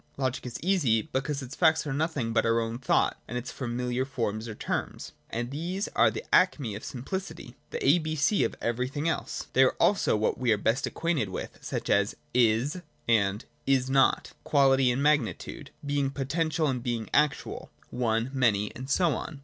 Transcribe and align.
Logic 0.17 0.43
is 0.47 0.57
easy, 0.63 1.03
because 1.11 1.43
its 1.43 1.53
facts 1.53 1.85
are 1.85 1.93
nothing 1.93 2.33
but 2.33 2.43
our 2.43 2.59
own 2.59 2.79
thought 2.79 3.17
and 3.27 3.37
its 3.37 3.51
familiar 3.51 4.03
forms 4.03 4.47
or 4.47 4.55
terms: 4.55 5.11
and 5.29 5.51
these 5.51 5.87
are 5.89 6.09
the 6.09 6.25
acme 6.33 6.73
of 6.73 6.83
simplicity, 6.83 7.55
the 7.69 7.85
a 7.87 7.99
b 7.99 8.15
c 8.15 8.43
of 8.43 8.55
every 8.61 8.87
thing 8.87 9.07
else. 9.07 9.45
They 9.53 9.61
are 9.61 9.75
also 9.79 10.17
what 10.17 10.39
we 10.39 10.51
are 10.51 10.57
best 10.57 10.87
acquainted 10.87 11.29
with: 11.29 11.59
such 11.61 11.87
as, 11.87 12.15
'Is' 12.33 12.81
and 13.07 13.45
'Is 13.67 13.91
not': 13.91 14.33
quality 14.43 14.89
and 14.89 15.03
magni 15.03 15.35
tude: 15.35 15.69
being 15.85 16.09
potential 16.09 16.65
and 16.65 16.81
being 16.81 17.07
actual: 17.13 17.69
one, 17.91 18.31
many, 18.33 18.75
and 18.75 18.89
so 18.89 19.13
on. 19.13 19.39